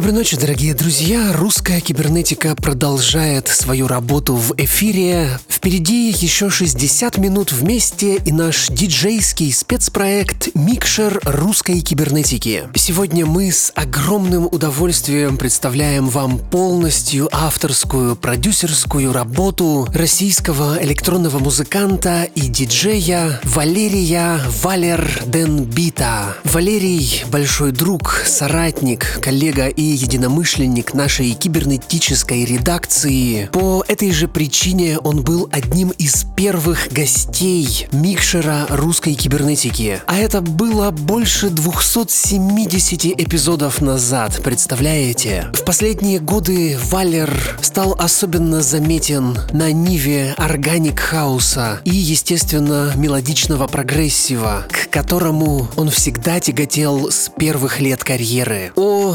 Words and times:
Доброй 0.00 0.14
ночи, 0.14 0.34
дорогие 0.34 0.72
друзья. 0.72 1.30
Русская 1.34 1.78
кибернетика 1.82 2.56
продолжает 2.56 3.48
свою 3.48 3.86
работу 3.86 4.34
в 4.34 4.54
эфире. 4.56 5.38
Впереди 5.46 6.08
еще 6.08 6.48
60 6.48 7.18
минут 7.18 7.52
вместе 7.52 8.16
и 8.16 8.32
наш 8.32 8.68
диджейский 8.68 9.52
спецпроект 9.52 10.48
«Микшер 10.54 11.20
русской 11.24 11.82
кибернетики». 11.82 12.62
Сегодня 12.74 13.26
мы 13.26 13.52
с 13.52 13.72
огромным 13.74 14.46
удовольствием 14.46 15.36
представляем 15.36 16.08
вам 16.08 16.38
полностью 16.38 17.28
авторскую 17.30 18.16
продюсерскую 18.16 19.12
работу 19.12 19.86
российского 19.92 20.82
электронного 20.82 21.40
музыканта 21.40 22.22
и 22.22 22.48
диджея 22.48 23.38
Валерия 23.44 24.40
Валер 24.62 25.06
Денбита. 25.26 26.38
Валерий– 26.44 27.22
большой 27.30 27.72
друг, 27.72 28.22
соратник, 28.24 29.20
коллега 29.20 29.68
и 29.68 29.89
единомышленник 29.94 30.94
нашей 30.94 31.32
кибернетической 31.32 32.44
редакции. 32.44 33.48
По 33.52 33.84
этой 33.86 34.12
же 34.12 34.28
причине 34.28 34.98
он 34.98 35.22
был 35.22 35.48
одним 35.52 35.90
из 35.90 36.24
первых 36.36 36.88
гостей 36.92 37.86
микшера 37.92 38.66
русской 38.68 39.14
кибернетики. 39.14 40.00
А 40.06 40.16
это 40.16 40.40
было 40.40 40.90
больше 40.90 41.50
270 41.50 43.06
эпизодов 43.06 43.80
назад, 43.80 44.40
представляете? 44.42 45.50
В 45.52 45.64
последние 45.64 46.18
годы 46.20 46.78
Валер 46.90 47.30
стал 47.62 47.94
особенно 47.98 48.62
заметен 48.62 49.38
на 49.52 49.72
ниве 49.72 50.34
organic 50.36 51.00
хауса 51.00 51.80
и, 51.84 51.90
естественно, 51.90 52.92
мелодичного 52.96 53.66
прогрессива, 53.66 54.66
к 54.70 54.90
которому 54.90 55.68
он 55.76 55.90
всегда 55.90 56.40
тяготел 56.40 57.10
с 57.10 57.30
первых 57.36 57.80
лет 57.80 58.04
карьеры. 58.04 58.72
О 58.76 59.14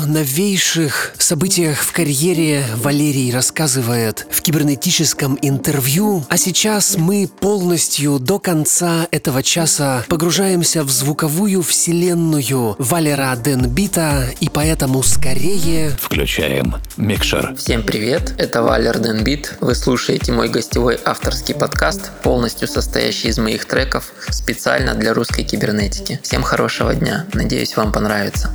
новейших 0.66 1.14
событиях 1.20 1.80
в 1.80 1.92
карьере 1.92 2.66
Валерий 2.78 3.32
рассказывает 3.32 4.26
в 4.32 4.42
кибернетическом 4.42 5.38
интервью 5.42 6.26
а 6.30 6.38
сейчас 6.38 6.98
мы 6.98 7.28
полностью 7.28 8.20
до 8.20 8.40
конца 8.40 9.08
этого 9.12 9.44
часа 9.44 10.04
погружаемся 10.10 10.84
в 10.84 10.90
звуковую 10.90 11.62
вселенную 11.62 12.76
Valer 12.80 13.36
den 13.36 13.71
Bit 13.71 14.06
а, 14.06 14.30
и 14.40 14.50
поэтому 14.50 15.04
скорее... 15.04 15.92
Включаем 16.02 16.76
микшер. 16.98 17.56
Всем 17.56 17.84
привет, 17.84 18.34
это 18.38 18.64
Valer 18.64 19.00
den 19.00 19.23
Bit. 19.23 19.56
Вы 19.62 19.76
слушаете 19.76 20.32
мой 20.32 20.50
гостевой 20.50 21.00
авторский 21.04 21.54
подкаст, 21.54 22.12
полностью 22.24 22.68
состоящий 22.68 23.28
из 23.28 23.38
моих 23.38 23.66
треков, 23.66 24.12
специально 24.30 24.96
для 24.96 25.14
русской 25.14 25.44
кибернетики. 25.44 26.20
Всем 26.24 26.42
хорошего 26.44 26.96
дня, 26.96 27.26
надеюсь 27.34 27.76
вам 27.78 27.92
понравится. 27.92 28.50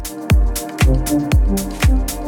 Друзья, 0.95 2.20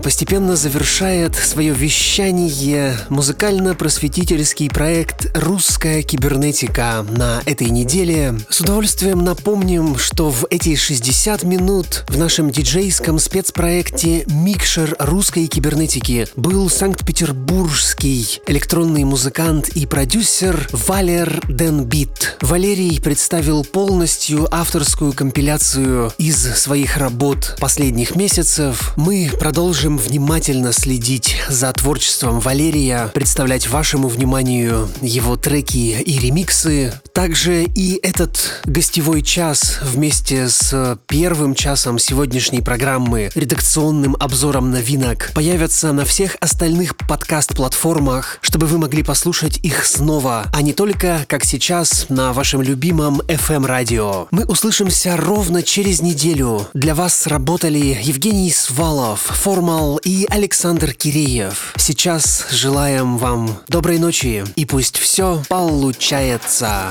постепенно 0.00 0.56
завершает 0.56 1.34
свое 1.34 1.72
вещание 1.72 2.96
музыкально-просветительский 3.08 4.70
проект 4.70 5.30
«Русская 5.36 6.02
кибернетика» 6.02 7.04
на 7.08 7.42
этой 7.44 7.70
неделе. 7.70 8.34
С 8.48 8.60
удовольствием 8.60 9.24
напомним, 9.24 9.98
что 9.98 10.30
в 10.30 10.46
эти 10.50 10.74
60 10.74 11.42
минут 11.44 12.04
в 12.08 12.16
нашем 12.16 12.50
диджейском 12.50 13.18
спецпроекте 13.18 14.24
«Микшер 14.26 14.96
русской 14.98 15.46
кибернетики» 15.46 16.26
был 16.36 16.70
санкт-петербургский 16.70 18.40
электронный 18.46 19.04
музыкант 19.04 19.68
и 19.70 19.86
продюсер 19.86 20.68
Валер 20.72 21.42
Денбит. 21.48 22.38
Валерий 22.40 23.00
представил 23.00 23.64
полностью 23.64 24.48
авторскую 24.54 25.12
компиляцию 25.12 26.12
из 26.18 26.36
своих 26.56 26.96
работ 26.96 27.56
последних 27.60 28.16
месяцев. 28.16 28.94
Мы 28.96 29.30
продолжим 29.38 29.89
внимательно 29.96 30.72
следить 30.72 31.36
за 31.48 31.72
творчеством 31.72 32.40
Валерия, 32.40 33.10
представлять 33.14 33.68
вашему 33.68 34.08
вниманию 34.08 34.88
его 35.00 35.36
треки 35.36 36.00
и 36.00 36.18
ремиксы. 36.18 37.00
Также 37.20 37.64
и 37.64 38.00
этот 38.02 38.62
гостевой 38.64 39.20
час 39.20 39.80
вместе 39.82 40.48
с 40.48 40.98
первым 41.06 41.54
часом 41.54 41.98
сегодняшней 41.98 42.62
программы, 42.62 43.30
редакционным 43.34 44.16
обзором 44.18 44.70
новинок, 44.70 45.30
появятся 45.34 45.92
на 45.92 46.06
всех 46.06 46.38
остальных 46.40 46.96
подкаст-платформах, 46.96 48.38
чтобы 48.40 48.66
вы 48.66 48.78
могли 48.78 49.02
послушать 49.02 49.58
их 49.58 49.84
снова, 49.84 50.46
а 50.50 50.62
не 50.62 50.72
только, 50.72 51.26
как 51.28 51.44
сейчас, 51.44 52.06
на 52.08 52.32
вашем 52.32 52.62
любимом 52.62 53.20
FM-радио. 53.28 54.28
Мы 54.30 54.46
услышимся 54.46 55.14
ровно 55.18 55.62
через 55.62 56.00
неделю. 56.00 56.68
Для 56.72 56.94
вас 56.94 57.26
работали 57.26 57.98
Евгений 58.02 58.50
Свалов, 58.50 59.20
Формал 59.20 59.98
и 59.98 60.26
Александр 60.30 60.94
Киреев. 60.94 61.74
Сейчас 61.76 62.46
желаем 62.50 63.18
вам 63.18 63.58
доброй 63.68 63.98
ночи 63.98 64.42
и 64.56 64.64
пусть 64.64 64.96
все 64.96 65.42
получается. 65.50 66.90